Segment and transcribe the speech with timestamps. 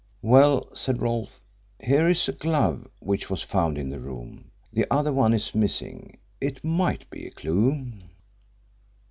[0.23, 1.41] "Well," said Rolfe,
[1.79, 4.49] "here is a glove which was found in the room.
[4.73, 6.17] The other one is missing.
[6.41, 7.93] It might be a clue."